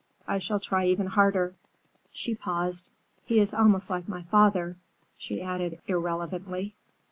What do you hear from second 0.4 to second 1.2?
try even